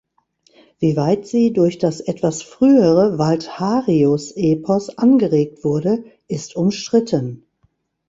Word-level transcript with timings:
Wie 0.79 0.97
weit 0.97 1.27
sie 1.27 1.53
durch 1.53 1.77
das 1.77 1.99
etwas 1.99 2.41
frühere 2.41 3.19
Waltharius-Epos 3.19 4.97
angeregt 4.97 5.63
wurde, 5.63 6.03
ist 6.27 6.55
umstritten. 6.55 7.43